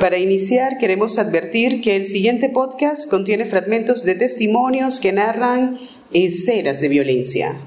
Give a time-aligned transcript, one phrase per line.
[0.00, 5.78] Para iniciar, queremos advertir que el siguiente podcast contiene fragmentos de testimonios que narran
[6.10, 7.60] escenas de violencia,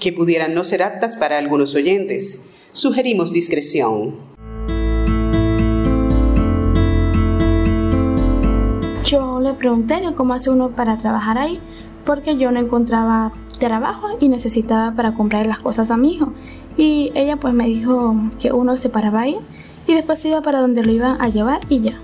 [0.00, 2.42] que pudieran no ser aptas para algunos oyentes.
[2.72, 4.16] Sugerimos discreción.
[9.04, 11.60] Yo le pregunté cómo hace uno para trabajar ahí,
[12.04, 16.32] porque yo no encontraba trabajo y necesitaba para comprar las cosas a mi hijo.
[16.76, 19.38] Y ella pues me dijo que uno se paraba ahí
[19.86, 22.00] y después iba para donde lo iban a llevar y ya.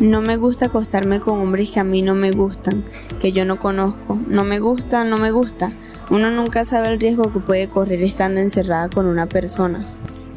[0.00, 2.84] No me gusta acostarme con hombres que a mí no me gustan,
[3.20, 4.18] que yo no conozco.
[4.28, 5.72] No me gusta, no me gusta.
[6.10, 9.86] Uno nunca sabe el riesgo que puede correr estando encerrada con una persona.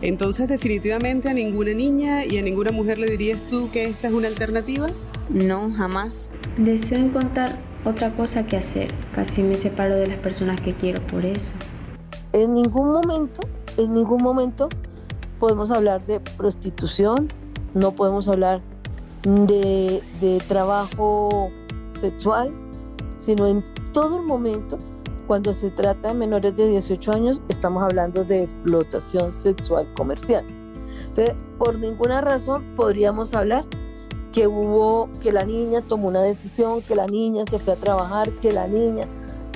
[0.01, 4.13] Entonces definitivamente a ninguna niña y a ninguna mujer le dirías tú que esta es
[4.13, 4.89] una alternativa?
[5.29, 6.29] No, jamás.
[6.57, 8.93] Deseo encontrar otra cosa que hacer.
[9.15, 11.53] Casi me separo de las personas que quiero por eso.
[12.33, 14.67] En ningún momento, en ningún momento
[15.43, 17.27] podemos hablar de prostitución,
[17.73, 18.61] no podemos hablar
[19.23, 21.51] de, de trabajo
[21.99, 22.53] sexual,
[23.17, 24.79] sino en todo el momento,
[25.27, 30.45] cuando se trata de menores de 18 años, estamos hablando de explotación sexual comercial.
[31.09, 33.65] Entonces, por ninguna razón podríamos hablar
[34.31, 38.31] que hubo, que la niña tomó una decisión, que la niña se fue a trabajar,
[38.39, 39.09] que la niña,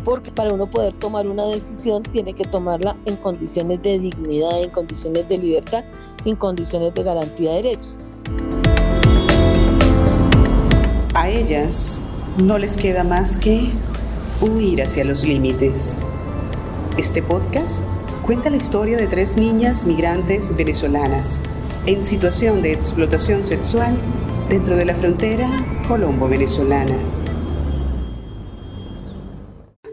[0.08, 4.70] porque para uno poder tomar una decisión tiene que tomarla en condiciones de dignidad, en
[4.70, 5.84] condiciones de libertad,
[6.24, 7.98] en condiciones de garantía de derechos.
[11.14, 12.00] A ellas
[12.42, 13.70] no les queda más que
[14.40, 16.02] huir hacia los límites.
[16.98, 17.82] Este podcast
[18.26, 21.42] cuenta la historia de tres niñas migrantes venezolanas
[21.86, 23.98] en situación de explotación sexual
[24.48, 25.50] dentro de la frontera
[25.86, 27.17] colombo-venezolana.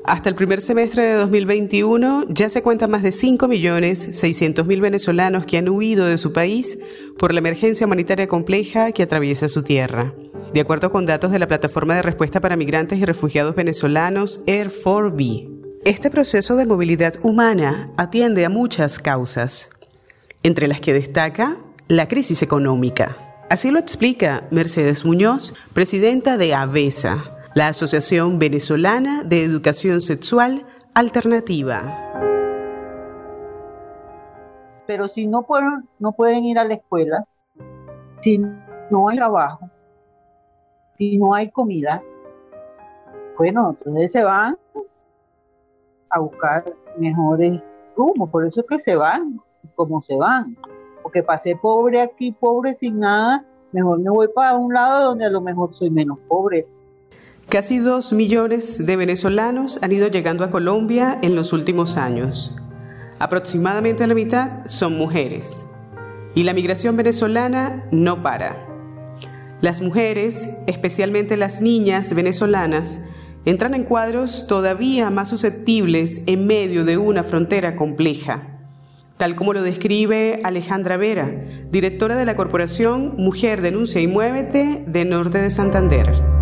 [0.06, 5.70] Hasta el primer semestre de 2021 ya se cuentan más de 5.600.000 venezolanos que han
[5.70, 6.78] huido de su país
[7.19, 10.12] por la emergencia humanitaria compleja que atraviesa su tierra.
[10.52, 15.48] De acuerdo con datos de la Plataforma de Respuesta para Migrantes y Refugiados Venezolanos, Air4B,
[15.86, 19.70] este proceso de movilidad humana atiende a muchas causas,
[20.43, 21.56] entre las que destaca
[21.88, 23.16] la crisis económica.
[23.48, 31.82] Así lo explica Mercedes Muñoz, presidenta de AVESA, la Asociación Venezolana de Educación Sexual Alternativa.
[34.87, 37.25] Pero si no pueden, no pueden ir a la escuela,
[38.19, 38.38] si
[38.91, 39.70] no hay trabajo,
[40.98, 42.03] si no hay comida,
[43.38, 44.56] bueno, entonces se van
[46.10, 46.64] a buscar
[46.98, 47.60] mejores
[47.97, 49.41] rumos, por eso es que se van,
[49.75, 50.56] como se van
[51.04, 55.28] porque pasé pobre aquí, pobre sin nada, mejor me voy para un lado donde a
[55.28, 56.66] lo mejor soy menos pobre.
[57.49, 62.55] Casi dos millones de venezolanos han ido llegando a Colombia en los últimos años.
[63.19, 65.66] Aproximadamente la mitad son mujeres.
[66.34, 68.66] Y la migración venezolana no para.
[69.60, 73.00] Las mujeres, especialmente las niñas venezolanas,
[73.44, 78.55] entran en cuadros todavía más susceptibles en medio de una frontera compleja
[79.16, 81.32] tal como lo describe Alejandra Vera,
[81.71, 86.34] directora de la Corporación Mujer Denuncia y Muévete de Norte de Santander.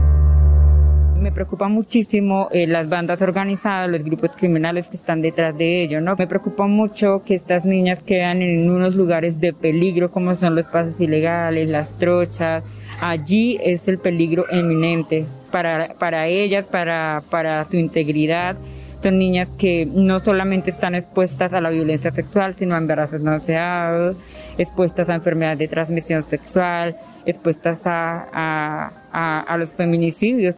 [1.22, 6.00] Me preocupa muchísimo eh, las bandas organizadas, los grupos criminales que están detrás de ello,
[6.00, 6.16] ¿no?
[6.16, 10.66] Me preocupa mucho que estas niñas quedan en unos lugares de peligro como son los
[10.66, 12.64] pasos ilegales, las trochas.
[13.00, 18.56] Allí es el peligro eminente para, para ellas, para, para su integridad
[19.00, 23.32] son niñas que no solamente están expuestas a la violencia sexual, sino a embarazos no
[23.32, 24.16] deseados,
[24.58, 26.96] expuestas a enfermedades de transmisión sexual,
[27.26, 30.54] expuestas a, a los feminicidios.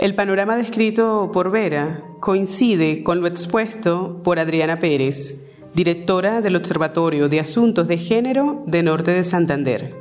[0.00, 5.44] El panorama descrito por Vera coincide con lo expuesto por Adriana Pérez,
[5.74, 9.94] directora del Observatorio de Asuntos de Género de Norte de Santander.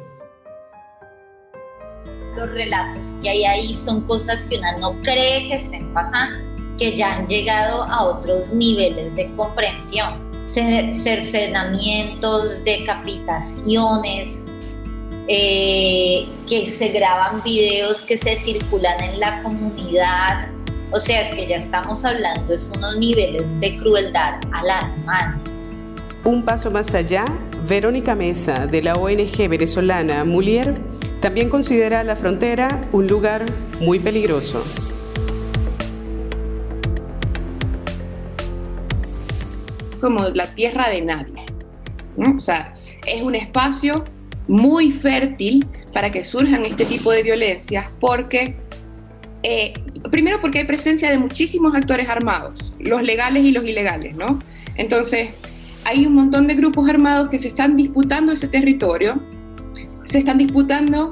[2.37, 6.95] Los relatos que hay ahí son cosas que una no cree que estén pasando que
[6.95, 10.31] ya han llegado a otros niveles de comprensión.
[10.49, 14.48] Cercenamientos, decapitaciones,
[15.31, 20.47] eh, que se graban videos que se circulan en la comunidad.
[20.91, 25.53] O sea, es que ya estamos hablando de unos niveles de crueldad alarmantes.
[26.23, 27.25] Un paso más allá,
[27.67, 30.73] Verónica Mesa, de la ONG venezolana Mulier,
[31.21, 33.45] también considera la frontera un lugar
[33.79, 34.63] muy peligroso.
[39.99, 41.45] como la tierra de nadie.
[42.17, 42.73] O sea,
[43.05, 44.05] es un espacio
[44.49, 48.55] muy fértil para que surjan este tipo de violencias porque,
[49.43, 49.73] eh,
[50.11, 54.39] primero porque hay presencia de muchísimos actores armados, los legales y los ilegales, ¿no?
[54.75, 55.29] Entonces,
[55.85, 59.21] hay un montón de grupos armados que se están disputando ese territorio,
[60.05, 61.11] se están disputando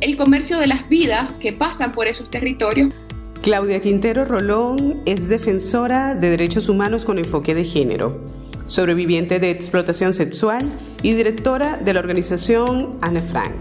[0.00, 2.92] el comercio de las vidas que pasan por esos territorios.
[3.40, 8.20] Claudia Quintero Rolón es defensora de derechos humanos con enfoque de género,
[8.66, 10.66] sobreviviente de explotación sexual
[11.02, 13.54] y directora de la organización Anne Frank.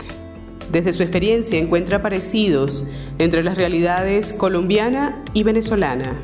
[0.72, 2.86] Desde su experiencia encuentra parecidos
[3.19, 6.19] entre las realidades colombiana y venezolana.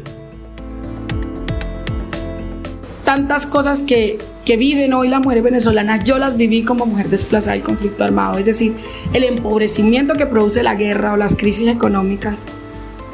[3.05, 7.57] Tantas cosas que, que viven hoy las mujeres venezolanas, yo las viví como mujer desplazada
[7.57, 8.75] y conflicto armado, es decir,
[9.13, 12.47] el empobrecimiento que produce la guerra o las crisis económicas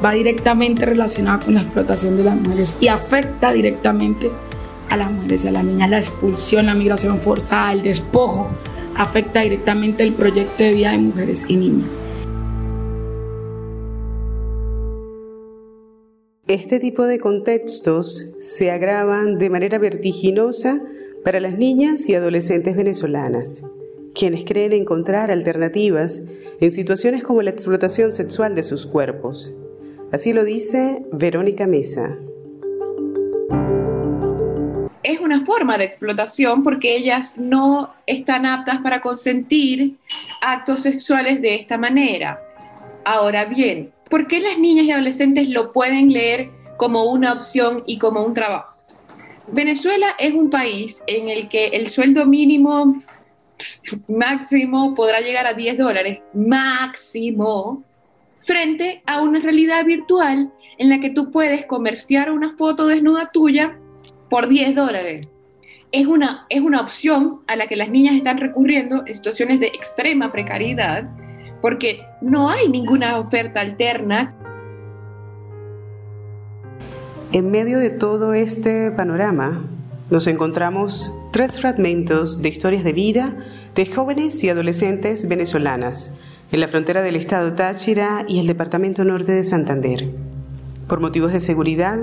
[0.04, 4.30] va directamente relacionado con la explotación de las mujeres y afecta directamente
[4.90, 5.88] a las mujeres y a las niñas.
[5.88, 8.50] La expulsión, la migración forzada, el despojo,
[8.96, 12.00] afecta directamente el proyecto de vida de mujeres y niñas.
[16.46, 20.82] Este tipo de contextos se agravan de manera vertiginosa
[21.24, 23.62] para las niñas y adolescentes venezolanas,
[24.14, 26.24] quienes creen encontrar alternativas
[26.60, 29.54] en situaciones como la explotación sexual de sus cuerpos.
[30.10, 32.18] Así lo dice Verónica Mesa.
[35.50, 39.96] Forma de explotación porque ellas no están aptas para consentir
[40.40, 42.40] actos sexuales de esta manera.
[43.04, 47.98] Ahora bien, ¿por qué las niñas y adolescentes lo pueden leer como una opción y
[47.98, 48.76] como un trabajo?
[49.48, 52.96] Venezuela es un país en el que el sueldo mínimo
[54.06, 57.82] máximo podrá llegar a 10 dólares, máximo,
[58.44, 63.76] frente a una realidad virtual en la que tú puedes comerciar una foto desnuda tuya
[64.28, 65.26] por 10 dólares.
[65.92, 69.66] Es una, es una opción a la que las niñas están recurriendo en situaciones de
[69.66, 71.10] extrema precariedad
[71.60, 74.34] porque no hay ninguna oferta alterna.
[77.32, 79.64] En medio de todo este panorama,
[80.10, 83.36] nos encontramos tres fragmentos de historias de vida
[83.74, 86.14] de jóvenes y adolescentes venezolanas
[86.50, 90.10] en la frontera del estado Táchira y el departamento norte de Santander.
[90.88, 91.98] Por motivos de seguridad,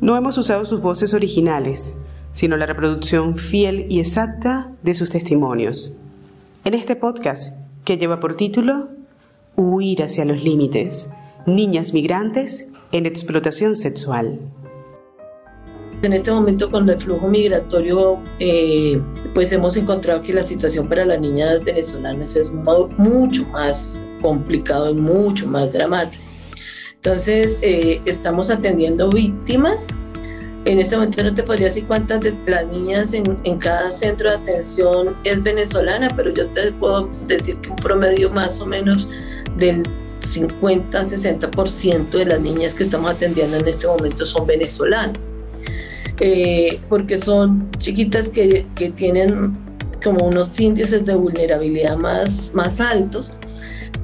[0.00, 1.94] no hemos usado sus voces originales,
[2.32, 5.94] sino la reproducción fiel y exacta de sus testimonios.
[6.64, 7.54] En este podcast,
[7.84, 8.88] que lleva por título
[9.56, 11.10] Huir hacia los límites,
[11.46, 14.38] niñas migrantes en explotación sexual.
[16.02, 19.00] En este momento con el flujo migratorio, eh,
[19.34, 24.94] pues hemos encontrado que la situación para las niñas venezolanas es mucho más complicado y
[24.94, 26.22] mucho más dramático.
[26.94, 29.88] Entonces, eh, estamos atendiendo víctimas.
[30.68, 33.24] En este momento no te podría decir cuántas de las niñas en,
[33.58, 38.60] cada centro de atención es venezolana, pero yo te puedo decir que un promedio más
[38.60, 39.08] o menos
[39.56, 39.82] del
[40.20, 45.30] 50-60% de las niñas que estamos atendiendo en este momento son venezolanas.
[46.20, 49.56] Eh, porque son chiquitas que, que, tienen
[50.04, 53.38] como unos índices de vulnerabilidad más, más altos,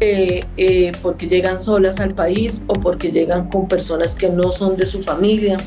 [0.00, 4.78] eh, eh, porque llegan solas al país o porque llegan con personas que no son
[4.78, 5.58] de su familia.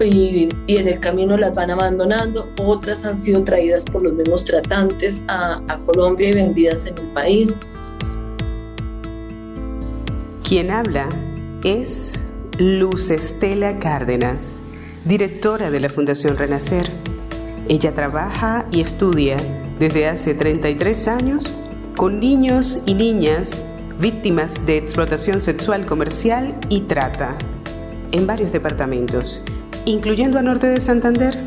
[0.00, 5.22] Y, en el camino las van abandonando, otras han sido traídas por los mismos tratantes
[5.28, 7.58] a, a Colombia y vendidas en el país.
[10.42, 11.08] Quien habla
[11.64, 12.14] es
[12.58, 14.60] Luz Estela Cárdenas
[15.06, 16.90] directora de la Fundación Renacer.
[17.68, 19.36] Ella trabaja y estudia
[19.78, 21.54] desde hace 33 años
[21.96, 23.62] con niños y niñas
[24.00, 27.38] víctimas de explotación sexual comercial y trata
[28.10, 29.42] en varios departamentos,
[29.86, 31.38] incluyendo a Norte de Santander.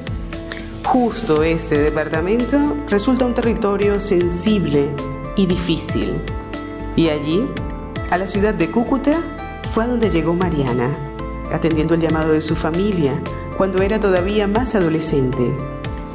[0.86, 4.90] Justo este departamento resulta un territorio sensible
[5.36, 6.20] y difícil.
[6.96, 7.46] Y allí,
[8.10, 9.22] a la ciudad de Cúcuta,
[9.72, 10.96] fue a donde llegó Mariana,
[11.52, 13.22] atendiendo el llamado de su familia
[13.58, 15.54] cuando era todavía más adolescente.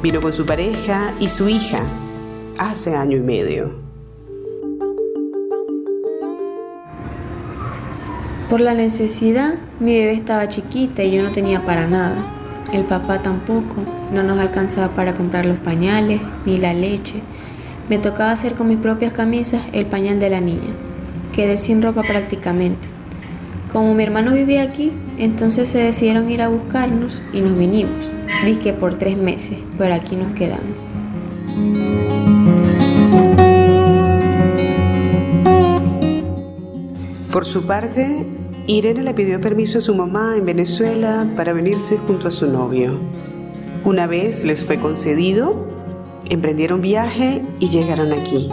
[0.01, 1.79] Vino con su pareja y su hija
[2.57, 3.84] hace año y medio.
[8.49, 12.15] Por la necesidad, mi bebé estaba chiquita y yo no tenía para nada.
[12.71, 13.77] El papá tampoco,
[14.13, 17.15] no nos alcanzaba para comprar los pañales ni la leche.
[17.89, 20.73] Me tocaba hacer con mis propias camisas el pañal de la niña.
[21.33, 22.87] Quedé sin ropa prácticamente.
[23.73, 28.11] Como mi hermano vivía aquí, entonces se decidieron ir a buscarnos y nos vinimos.
[28.45, 30.63] Dije por tres meses, pero aquí nos quedamos.
[37.31, 38.25] Por su parte,
[38.67, 42.97] Irene le pidió permiso a su mamá en Venezuela para venirse junto a su novio.
[43.83, 45.67] Una vez les fue concedido,
[46.31, 48.49] emprendieron viaje y llegaron aquí.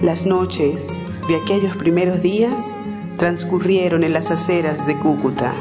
[0.00, 0.98] Las noches
[1.28, 2.74] de aquellos primeros días
[3.16, 5.54] transcurrieron en las aceras de Cúcuta.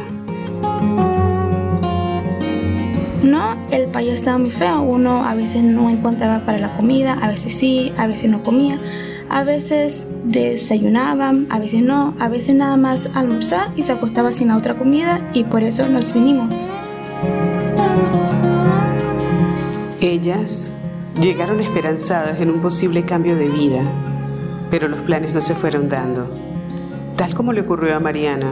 [3.21, 4.81] No, el país estaba muy feo.
[4.81, 8.79] Uno a veces no encontraba para la comida, a veces sí, a veces no comía.
[9.29, 14.47] A veces desayunaba, a veces no, a veces nada más almorzar y se acostaba sin
[14.47, 16.53] la otra comida y por eso nos vinimos.
[19.99, 20.71] Ellas
[21.19, 23.83] llegaron esperanzadas en un posible cambio de vida,
[24.69, 26.29] pero los planes no se fueron dando,
[27.17, 28.51] tal como le ocurrió a Mariana,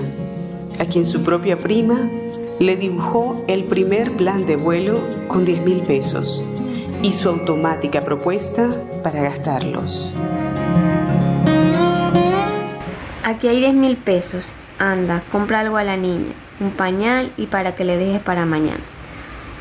[0.79, 2.09] a quien su propia prima
[2.59, 6.43] le dibujó el primer plan de vuelo con 10 mil pesos
[7.01, 8.69] y su automática propuesta
[9.01, 10.11] para gastarlos.
[13.39, 14.51] Aquí hay 10 mil pesos.
[14.79, 18.81] Anda, compra algo a la niña, un pañal y para que le dejes para mañana.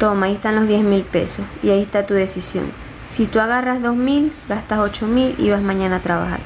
[0.01, 2.73] Toma, ahí están los 10 mil pesos y ahí está tu decisión.
[3.07, 6.41] Si tú agarras 2 mil, gastas 8 mil y vas mañana a trabajar.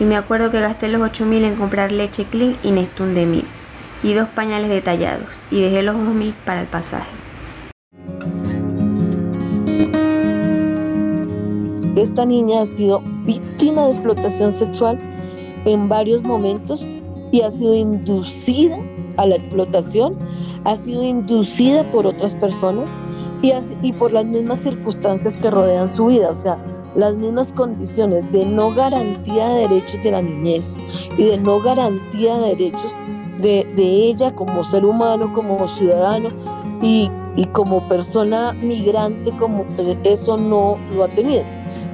[0.00, 3.26] Y me acuerdo que gasté los 8 mil en comprar leche clean y Nestun de
[3.26, 3.44] mil
[4.02, 7.12] y dos pañales detallados y dejé los 2 mil para el pasaje.
[11.94, 14.98] Esta niña ha sido víctima de explotación sexual
[15.66, 16.86] en varios momentos
[17.32, 18.78] y ha sido inducida
[19.18, 20.16] a la explotación,
[20.64, 22.90] ha sido inducida por otras personas
[23.42, 26.58] y, y por las mismas circunstancias que rodean su vida, o sea,
[26.94, 30.76] las mismas condiciones de no garantía de derechos de la niñez
[31.18, 32.94] y de no garantía de derechos
[33.40, 36.30] de, ella como ser humano, como ciudadano
[36.80, 39.66] y, y como persona migrante, como
[40.04, 41.44] eso no lo ha tenido.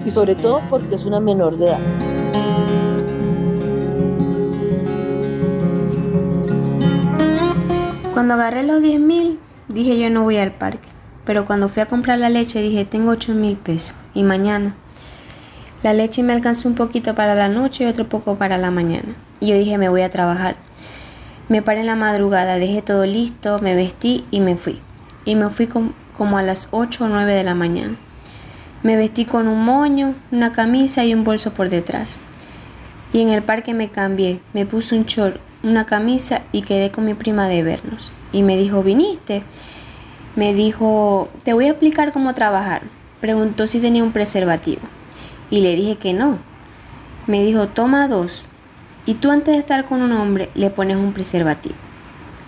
[0.06, 1.80] Y sobre todo porque es una menor de edad.
[8.22, 10.88] Cuando agarré los 10 mil, dije yo no voy al parque.
[11.24, 13.96] Pero cuando fui a comprar la leche dije tengo 8 mil pesos.
[14.14, 14.76] Y mañana.
[15.82, 19.16] La leche me alcanzó un poquito para la noche y otro poco para la mañana.
[19.40, 20.54] Y yo dije me voy a trabajar.
[21.48, 24.80] Me paré en la madrugada, dejé todo listo, me vestí y me fui.
[25.24, 27.96] Y me fui como a las 8 o 9 de la mañana.
[28.84, 32.18] Me vestí con un moño, una camisa y un bolso por detrás.
[33.12, 37.04] Y en el parque me cambié, me puse un chor, una camisa y quedé con
[37.04, 38.12] mi prima de vernos.
[38.32, 39.42] Y me dijo, ¿viniste?
[40.34, 42.82] Me dijo, te voy a explicar cómo trabajar.
[43.20, 44.82] Preguntó si tenía un preservativo.
[45.50, 46.38] Y le dije que no.
[47.26, 48.46] Me dijo, toma dos.
[49.04, 51.74] Y tú antes de estar con un hombre le pones un preservativo.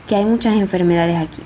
[0.09, 1.43] Que hay muchas enfermedades aquí.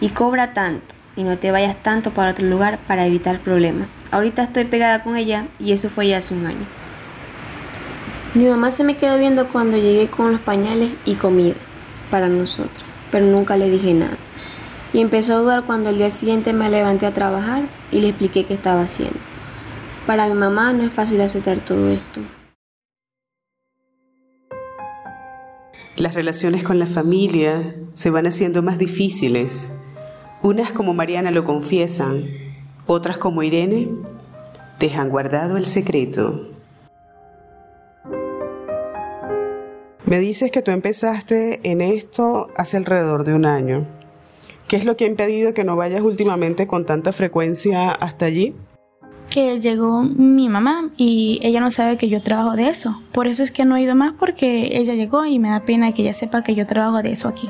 [0.00, 0.94] Y cobra tanto.
[1.16, 3.88] Y no te vayas tanto para otro lugar para evitar problemas.
[4.10, 6.79] Ahorita estoy pegada con ella y eso fue ya hace un año.
[8.32, 11.56] Mi mamá se me quedó viendo cuando llegué con los pañales y comida
[12.12, 14.16] para nosotros, pero nunca le dije nada.
[14.92, 18.44] Y empezó a dudar cuando el día siguiente me levanté a trabajar y le expliqué
[18.44, 19.18] qué estaba haciendo.
[20.06, 22.20] Para mi mamá no es fácil aceptar todo esto.
[25.96, 29.72] Las relaciones con la familia se van haciendo más difíciles.
[30.40, 32.26] Unas como Mariana lo confiesan,
[32.86, 33.90] otras como Irene
[34.78, 36.59] dejan guardado el secreto.
[40.10, 43.86] Me dices que tú empezaste en esto hace alrededor de un año.
[44.66, 48.56] ¿Qué es lo que ha impedido que no vayas últimamente con tanta frecuencia hasta allí?
[49.30, 53.00] Que llegó mi mamá y ella no sabe que yo trabajo de eso.
[53.12, 55.94] Por eso es que no he ido más porque ella llegó y me da pena
[55.94, 57.48] que ella sepa que yo trabajo de eso aquí.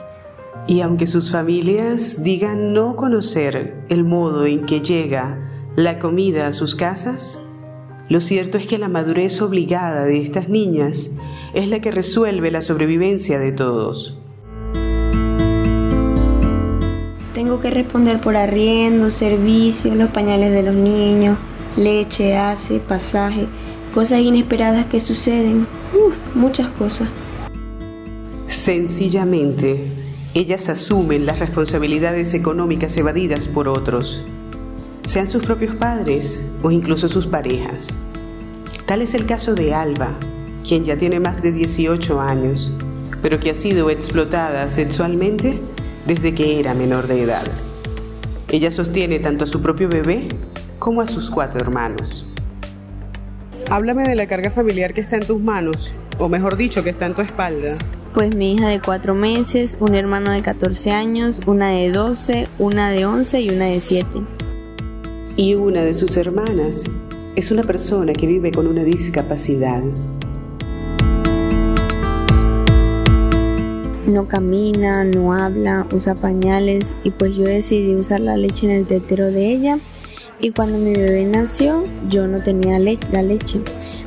[0.67, 6.53] Y aunque sus familias digan no conocer el modo en que llega la comida a
[6.53, 7.41] sus casas,
[8.11, 11.11] lo cierto es que la madurez obligada de estas niñas
[11.53, 14.17] es la que resuelve la sobrevivencia de todos.
[17.35, 21.39] Tengo que responder por arriendo, servicios, los pañales de los niños,
[21.77, 23.47] leche, hace, pasaje,
[23.95, 25.67] cosas inesperadas que suceden.
[25.95, 27.09] Uf, muchas cosas.
[28.47, 29.81] Sencillamente,
[30.35, 34.25] ellas asumen las responsabilidades económicas evadidas por otros,
[35.05, 37.89] sean sus propios padres o incluso sus parejas.
[38.87, 40.17] Tal es el caso de Alba,
[40.67, 42.73] quien ya tiene más de 18 años,
[43.23, 45.61] pero que ha sido explotada sexualmente
[46.07, 47.45] desde que era menor de edad.
[48.49, 50.29] Ella sostiene tanto a su propio bebé
[50.79, 52.27] como a sus cuatro hermanos.
[53.71, 57.07] Háblame de la carga familiar que está en tus manos, o mejor dicho, que está
[57.07, 57.77] en tu espalda.
[58.13, 62.91] Pues mi hija de cuatro meses, un hermano de 14 años, una de 12, una
[62.91, 64.09] de 11 y una de 7.
[65.37, 66.83] Y una de sus hermanas
[67.37, 69.83] es una persona que vive con una discapacidad.
[74.11, 78.87] No camina, no habla, usa pañales y pues yo decidí usar la leche en el
[78.87, 79.79] tetero de ella
[80.41, 83.61] y cuando mi bebé nació yo no tenía la leche.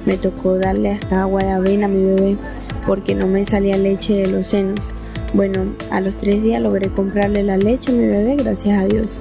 [0.05, 2.37] Me tocó darle hasta agua de avena a mi bebé
[2.85, 4.89] porque no me salía leche de los senos.
[5.33, 9.19] Bueno, a los tres días logré comprarle la leche a mi bebé, gracias a Dios.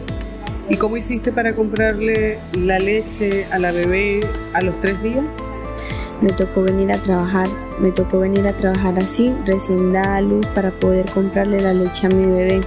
[0.68, 4.20] ¿Y cómo hiciste para comprarle la leche a la bebé
[4.54, 5.26] a los tres días?
[6.22, 7.48] Me tocó venir a trabajar,
[7.80, 12.10] me tocó venir a trabajar así, recién dada luz para poder comprarle la leche a
[12.10, 12.60] mi bebé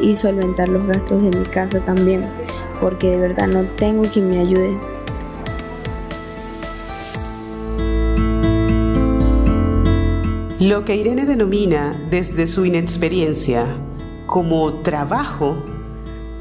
[0.00, 2.24] y solventar los gastos de mi casa también,
[2.80, 4.76] porque de verdad no tengo quien me ayude.
[10.58, 13.76] Lo que Irene denomina desde su inexperiencia
[14.26, 15.62] como trabajo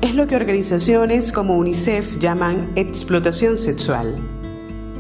[0.02, 4.18] es lo que organizaciones como UNICEF llaman explotación sexual.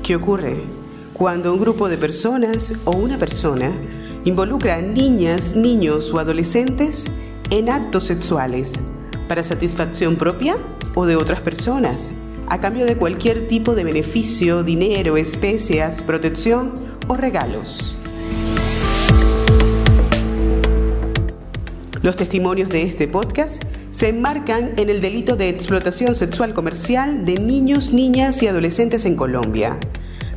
[0.03, 0.76] ¿Qué ocurre?
[1.17, 3.71] Cuando un grupo de personas o una persona
[4.23, 7.05] involucra a niñas, niños o adolescentes
[7.49, 8.73] en actos sexuales
[9.27, 10.57] para satisfacción propia
[10.93, 12.13] o de otras personas,
[12.45, 17.97] a cambio de cualquier tipo de beneficio, dinero, especias, protección o regalos.
[22.03, 27.39] Los testimonios de este podcast se enmarcan en el delito de explotación sexual comercial de
[27.39, 29.79] niños, niñas y adolescentes en Colombia,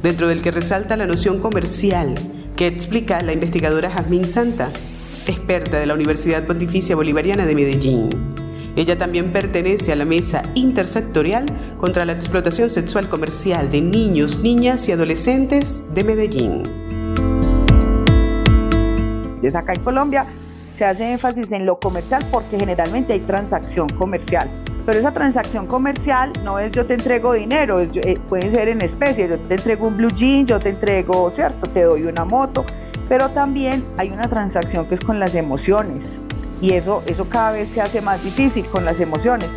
[0.03, 2.15] dentro del que resalta la noción comercial
[2.57, 4.71] que explica la investigadora Jazmín Santa,
[5.27, 8.11] experta de la Universidad Pontificia Bolivariana de Medellín.
[8.77, 14.89] Ella también pertenece a la Mesa Intersectorial contra la Explotación Sexual Comercial de Niños, Niñas
[14.89, 16.63] y Adolescentes de Medellín.
[19.43, 20.27] Desde acá en Colombia
[20.77, 24.49] se hace énfasis en lo comercial porque generalmente hay transacción comercial.
[24.91, 29.29] Pero esa transacción comercial no es yo te entrego dinero, eh, puede ser en especie,
[29.29, 31.71] yo te entrego un blue jean, yo te entrego, ¿cierto?
[31.71, 32.65] Te doy una moto,
[33.09, 36.05] pero también hay una transacción que es con las emociones
[36.61, 39.49] y eso, eso cada vez se hace más difícil con las emociones.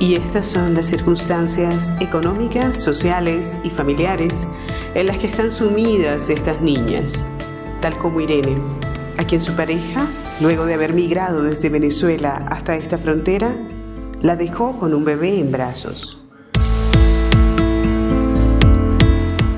[0.00, 4.48] Y estas son las circunstancias económicas, sociales y familiares
[4.94, 7.26] en las que están sumidas estas niñas,
[7.82, 8.54] tal como Irene,
[9.18, 10.06] a quien su pareja,
[10.40, 13.54] luego de haber migrado desde Venezuela hasta esta frontera,
[14.20, 16.20] la dejó con un bebé en brazos.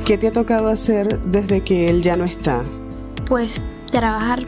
[0.04, 2.64] ¿Qué te ha tocado hacer desde que él ya no está?
[3.28, 3.60] Pues
[3.92, 4.44] trabajar.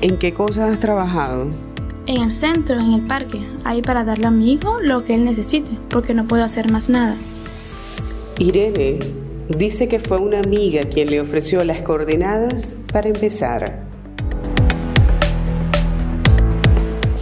[0.00, 1.52] ¿En qué cosas has trabajado?
[2.06, 5.24] En el centro, en el parque, ahí para darle a mi hijo lo que él
[5.24, 7.16] necesite, porque no puedo hacer más nada.
[8.38, 8.98] Irene
[9.48, 13.85] dice que fue una amiga quien le ofreció las coordenadas para empezar.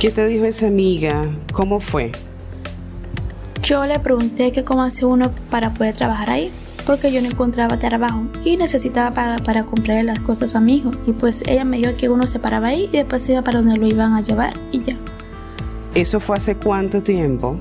[0.05, 1.25] ¿Qué te dijo esa amiga?
[1.55, 2.13] ¿Cómo fue?
[3.63, 6.51] Yo le pregunté que cómo hace uno para poder trabajar ahí,
[6.85, 10.91] porque yo no encontraba trabajo y necesitaba para, para comprarle las cosas a mi hijo.
[11.07, 13.79] Y pues ella me dijo que uno se paraba ahí y después iba para donde
[13.79, 14.99] lo iban a llevar y ya.
[15.95, 17.59] ¿Eso fue hace cuánto tiempo?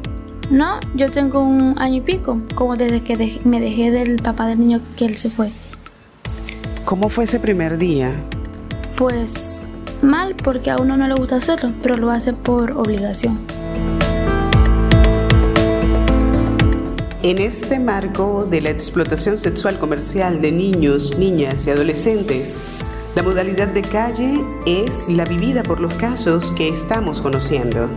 [0.52, 4.60] No, yo tengo un año y pico, como desde que me dejé del papá del
[4.60, 5.50] niño que él se fue.
[6.84, 8.14] ¿Cómo fue ese primer día?
[8.98, 9.53] Pues
[10.04, 13.40] mal, porque a uno no le gusta hacerlo, pero lo hace por obligación.
[17.24, 22.60] En este marco de la explotación sexual comercial de niños, niñas y adolescentes,
[23.16, 27.90] la modalidad de calle es la vivida por los casos que estamos conociendo.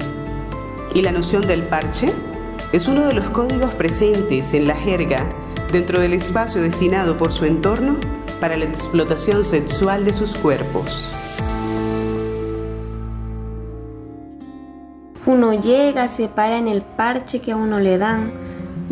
[0.94, 2.12] ¿Y la noción del parche?
[2.72, 5.26] es uno de los códigos presentes en la jerga
[5.72, 7.96] dentro del espacio destinado por su entorno
[8.40, 11.15] para la explotación sexual de sus cuerpos.
[15.62, 18.30] Llega, se para en el parche que a uno le dan,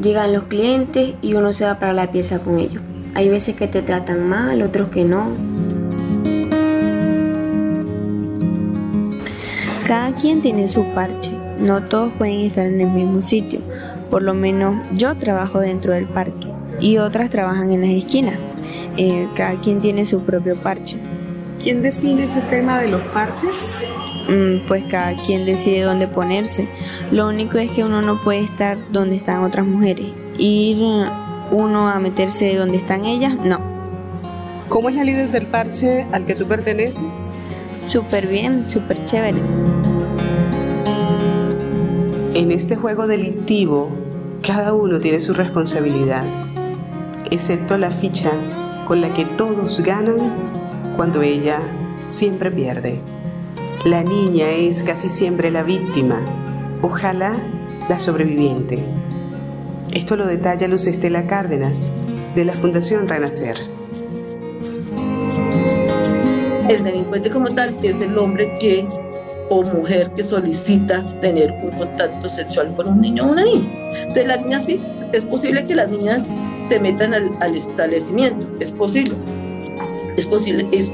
[0.01, 2.83] llegan los clientes y uno se va para la pieza con ellos.
[3.15, 5.29] Hay veces que te tratan mal, otros que no.
[9.87, 13.61] Cada quien tiene su parche no todos pueden estar en el mismo sitio.
[14.11, 16.49] Por lo menos yo trabajo dentro del parque
[16.81, 18.39] y otras trabajan en las esquinas.
[18.97, 20.97] Eh, cada quien tiene su propio parche.
[21.63, 23.79] ¿Quién define ese tema de los parches?
[24.29, 26.69] Mm, pues cada quien decide dónde ponerse.
[27.11, 30.13] Lo único es que uno no puede estar donde están otras mujeres.
[30.39, 31.05] Ir eh,
[31.51, 33.61] uno a meterse donde están ellas, no.
[34.69, 37.31] ¿Cómo es la líder del parche al que tú perteneces?
[37.87, 39.39] Súper bien, súper chévere.
[42.33, 43.91] En este juego delictivo,
[44.43, 46.25] cada uno tiene su responsabilidad,
[47.31, 48.31] excepto la ficha
[48.89, 50.17] con la que todos ganan
[50.97, 51.61] cuando ella
[52.09, 53.01] siempre pierde.
[53.85, 56.19] La niña es casi siempre la víctima,
[56.81, 57.37] ojalá
[57.87, 58.79] la sobreviviente.
[59.93, 61.93] Esto lo detalla Luz Estela Cárdenas,
[62.35, 63.59] de la Fundación Renacer.
[66.67, 68.89] El delincuente como tal es el hombre que
[69.51, 73.69] o mujer que solicita tener un contacto sexual con un niño o una niña.
[73.99, 74.81] Entonces la niña sí,
[75.13, 76.25] es posible que las niñas
[76.67, 79.15] se metan al, establecimiento, es posible,
[80.17, 80.91] es posible, es,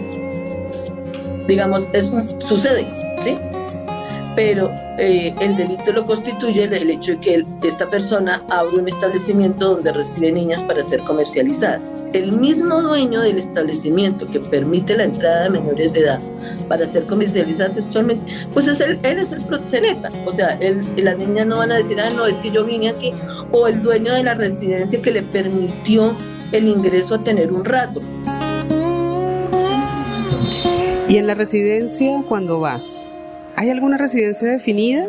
[1.50, 2.86] digamos, es, sucede,
[3.22, 3.36] ¿sí?
[4.36, 9.74] pero eh, el delito lo constituye el hecho de que esta persona abre un establecimiento
[9.74, 11.90] donde recibe niñas para ser comercializadas.
[12.12, 16.20] El mismo dueño del establecimiento que permite la entrada de menores de edad
[16.68, 20.10] para ser comercializadas sexualmente, pues es él es el proxeneta.
[20.24, 22.90] O sea, él, las niñas no van a decir, ah, no, es que yo vine
[22.90, 23.12] aquí,
[23.52, 26.14] o el dueño de la residencia que le permitió
[26.52, 28.00] el ingreso a tener un rato.
[31.10, 33.04] ¿Y en la residencia cuando vas?
[33.56, 35.08] ¿Hay alguna residencia definida?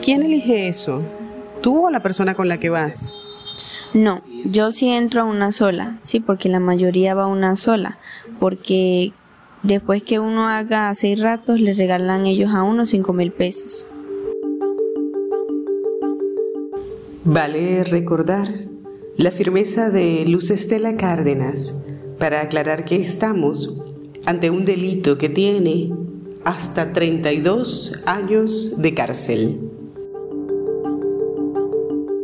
[0.00, 1.02] ¿Quién elige eso?
[1.60, 3.12] ¿Tú o la persona con la que vas?
[3.92, 7.98] No, yo sí entro a una sola, sí, porque la mayoría va a una sola,
[8.40, 9.12] porque
[9.62, 13.84] después que uno haga seis ratos le regalan ellos a uno cinco mil pesos.
[17.24, 18.48] Vale recordar
[19.18, 21.84] la firmeza de Luz Estela Cárdenas
[22.18, 23.82] para aclarar que estamos
[24.26, 25.92] ante un delito que tiene
[26.44, 29.60] hasta 32 años de cárcel.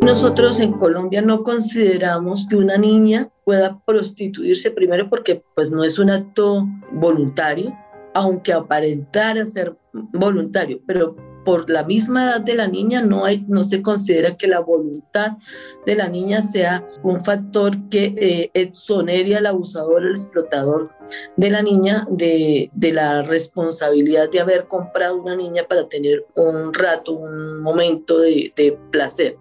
[0.05, 6.01] Nosotros en Colombia no consideramos que una niña pueda prostituirse primero porque pues no es
[6.01, 7.73] un acto voluntario,
[8.15, 13.65] aunque aparentara ser voluntario, pero por la misma edad de la niña no, hay, no
[13.65, 15.39] se considera que la voluntad
[15.85, 20.91] de la niña sea un factor que eh, exonere al abusador, al explotador
[21.37, 27.13] de la niña de, la responsabilidad de haber comprado una niña para tener un rato,
[27.13, 29.37] un momento de, de placer.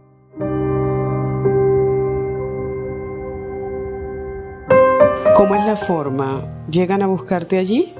[5.35, 6.65] ¿Cómo es la forma?
[6.69, 7.93] ¿Llegan a buscarte allí?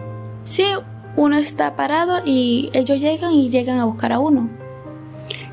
[0.44, 0.66] Sí,
[1.16, 4.50] uno está parado y ellos llegan y llegan a buscar a uno.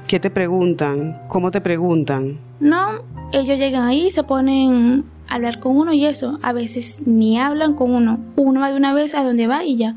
[0.06, 1.20] ¿Qué te preguntan?
[1.28, 2.38] ¿Cómo te preguntan?
[2.60, 6.38] No, ellos llegan ahí, se ponen a hablar con uno y eso.
[6.42, 8.18] A veces ni hablan con uno.
[8.36, 9.96] Uno va de una vez a donde va y ya.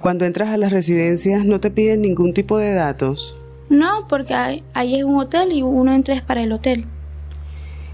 [0.00, 3.36] Cuando entras a las residencias no te piden ningún tipo de datos.
[3.68, 6.86] No, porque ahí, ahí es un hotel y uno entra es para el hotel.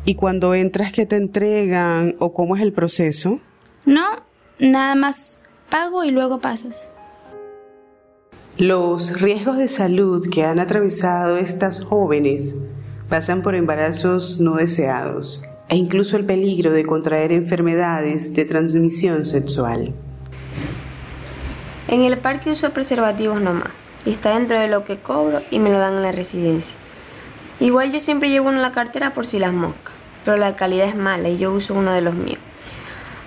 [0.05, 3.41] ¿Y cuando entras qué te entregan o cómo es el proceso?
[3.85, 4.05] No,
[4.61, 6.89] nada más pago y luego pasas.
[8.59, 12.57] Los riesgos de salud que han atravesado estas jóvenes
[13.09, 19.95] pasan por embarazos no deseados e incluso el peligro de contraer enfermedades de transmisión sexual.
[21.89, 23.71] En el parque uso preservativos nomás
[24.05, 26.77] y está dentro de lo que cobro y me lo dan en la residencia.
[27.61, 30.89] Igual yo siempre llevo uno en la cartera por si las moscas, pero la calidad
[30.89, 32.41] es mala y yo uso uno de los míos.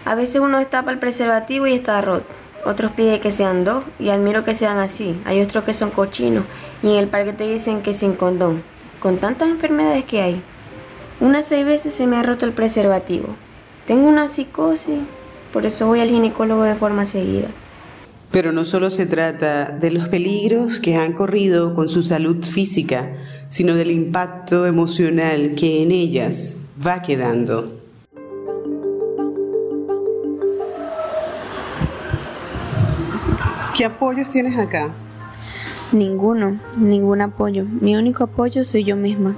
[0.10, 2.26] A veces uno destapa el preservativo y está roto.
[2.66, 5.16] Otros piden que sean dos y admiro que sean así.
[5.24, 6.46] Hay otros que son cochinos
[6.82, 8.64] y en el parque te dicen que sin condón.
[9.00, 10.42] Con tantas enfermedades que hay.
[11.20, 13.28] Unas seis veces se me ha roto el preservativo.
[13.86, 14.98] Tengo una psicosis,
[15.54, 17.50] por eso voy al ginecólogo de forma seguida.
[18.32, 23.14] Pero no solo se trata de los peligros que han corrido con su salud física,
[23.48, 27.79] sino del impacto emocional que en ellas va quedando.
[33.80, 34.92] ¿Qué apoyos tienes acá?
[35.94, 37.64] Ninguno, ningún apoyo.
[37.64, 39.38] Mi único apoyo soy yo misma.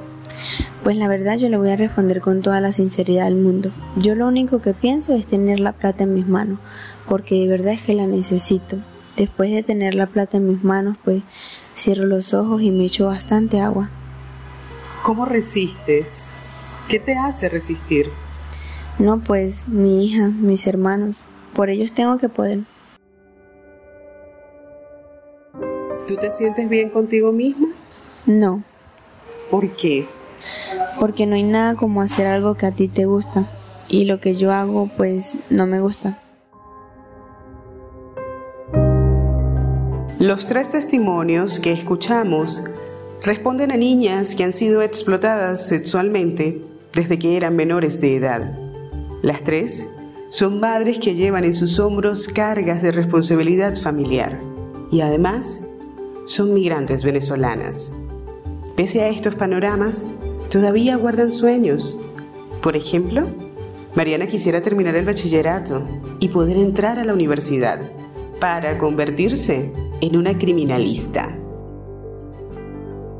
[0.84, 3.72] Pues la verdad yo le voy a responder con toda la sinceridad del mundo.
[3.98, 6.58] Yo lo único que pienso es tener la plata en mis manos,
[7.08, 8.80] porque de verdad es que la necesito.
[9.16, 11.22] Después de tener la plata en mis manos, pues
[11.76, 13.92] cierro los ojos y me echo bastante agua.
[15.04, 16.36] ¿Cómo resistes?
[16.90, 18.10] ¿Qué te hace resistir?
[18.98, 21.22] No, pues mi hija, mis hermanos.
[21.54, 22.71] Por ellos tengo que poder.
[26.12, 27.70] ¿Tú te sientes bien contigo misma?
[28.26, 28.64] No.
[29.50, 30.06] ¿Por qué?
[31.00, 33.50] Porque no hay nada como hacer algo que a ti te gusta
[33.88, 36.22] y lo que yo hago pues no me gusta.
[40.20, 42.62] Los tres testimonios que escuchamos
[43.24, 48.60] responden a niñas que han sido explotadas sexualmente desde que eran menores de edad.
[49.22, 49.88] Las tres
[50.28, 54.38] son madres que llevan en sus hombros cargas de responsabilidad familiar
[54.92, 55.62] y además
[56.26, 57.92] son migrantes venezolanas.
[58.76, 60.06] Pese a estos panoramas,
[60.50, 61.98] todavía guardan sueños.
[62.62, 63.28] Por ejemplo,
[63.96, 65.86] Mariana quisiera terminar el bachillerato
[66.20, 67.80] y poder entrar a la universidad
[68.40, 71.36] para convertirse en una criminalista.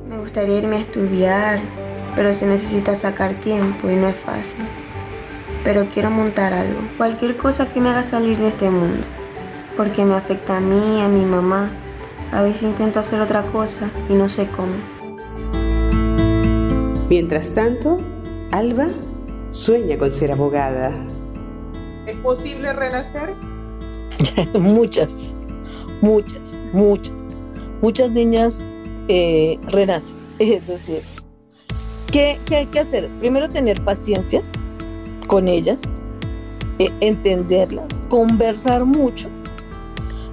[0.08, 1.60] Me gustaría irme a estudiar,
[2.16, 4.66] pero se necesita sacar tiempo y no es fácil.
[5.64, 9.04] Pero quiero montar algo, cualquier cosa que me haga salir de este mundo,
[9.78, 11.70] porque me afecta a mí, a mi mamá
[12.32, 14.74] a veces intento hacer otra cosa y no sé cómo.
[17.10, 18.00] Mientras tanto,
[18.52, 18.90] Alba
[19.50, 20.94] sueña con ser abogada.
[22.06, 23.34] ¿Es posible renacer?
[24.54, 25.36] muchas,
[26.02, 27.28] muchas, muchas.
[27.82, 28.64] muchas niñas
[29.08, 30.16] eh, renacen.
[30.40, 31.02] Es decir,
[32.12, 33.10] ¿qué, hay que hacer?
[33.20, 34.42] Primero tener paciencia
[35.28, 35.82] con ellas,
[36.80, 39.30] eh, entenderlas, conversar mucho.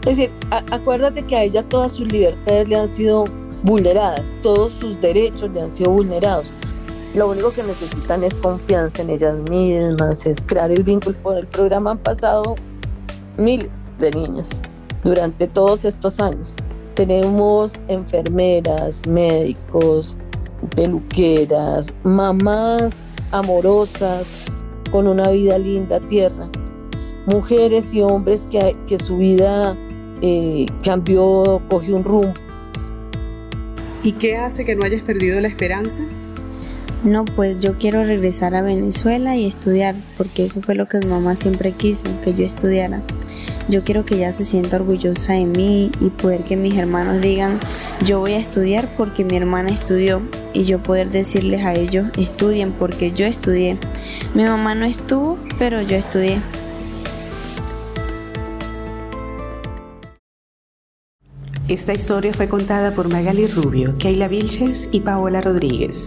[0.09, 0.31] Es decir,
[0.71, 3.27] acuérdate que a ella todas sus libertades le han sido
[3.63, 6.51] vulneradas, todos sus derechos le han sido vulnerados.
[7.15, 11.15] Lo único que necesitan es confianza en ellas mismas, es crear el vínculo.
[11.23, 12.55] Por el programa han pasado
[13.37, 14.63] miles de niños
[15.05, 16.57] durante todos estos años.
[16.95, 20.17] Tenemos enfermeras, médicos,
[20.75, 26.49] peluqueras, mamás amorosas, con una vida linda, tierna,
[27.27, 29.77] mujeres y hombres que, que su vida
[30.23, 32.35] eh, cambió, cogió un rumbo.
[34.03, 36.05] ¿Y qué hace que no hayas perdido la esperanza?
[37.05, 41.07] No, pues yo quiero regresar a Venezuela y estudiar, porque eso fue lo que mi
[41.07, 43.03] mamá siempre quiso, que yo estudiara.
[43.69, 47.61] Yo quiero que ella se sienta orgullosa de mí y poder que mis hermanos digan,
[48.05, 52.73] yo voy a estudiar porque mi hermana estudió y yo poder decirles a ellos, estudien
[52.73, 53.79] porque yo estudié.
[54.35, 56.39] Mi mamá no estuvo, pero yo estudié.
[61.69, 66.07] Esta historia fue contada por Magali Rubio, Keila Vilches y Paola Rodríguez.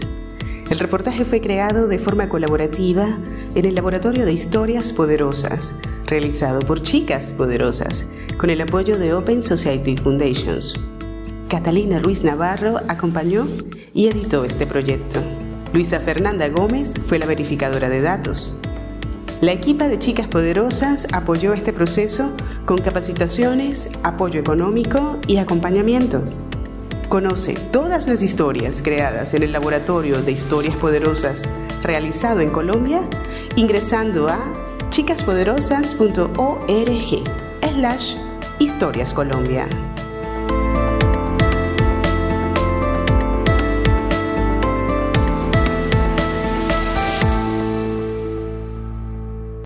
[0.72, 3.20] El reportaje fue creado de forma colaborativa
[3.54, 5.76] en el Laboratorio de Historias Poderosas,
[6.08, 10.74] realizado por Chicas Poderosas, con el apoyo de Open Society Foundations.
[11.48, 13.48] Catalina Ruiz Navarro acompañó
[13.94, 15.22] y editó este proyecto.
[15.74, 18.56] Luisa Fernanda Gómez fue la verificadora de datos.
[19.42, 22.30] La equipa de Chicas Poderosas apoyó este proceso
[22.66, 26.22] con capacitaciones, apoyo económico y acompañamiento.
[27.10, 31.42] Conoce todas las historias creadas en el Laboratorio de Historias Poderosas
[31.82, 33.02] realizado en Colombia
[33.56, 34.38] ingresando a
[34.92, 37.24] chicaspoderosas.org
[37.74, 38.16] slash
[38.60, 39.68] historias Colombia.